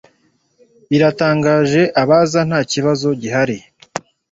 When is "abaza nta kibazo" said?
2.01-3.07